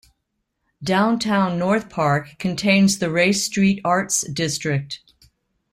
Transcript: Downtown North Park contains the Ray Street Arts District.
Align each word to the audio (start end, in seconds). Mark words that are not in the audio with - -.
Downtown 0.81 1.59
North 1.59 1.87
Park 1.87 2.37
contains 2.39 2.97
the 2.97 3.11
Ray 3.11 3.31
Street 3.33 3.81
Arts 3.85 4.21
District. 4.27 4.99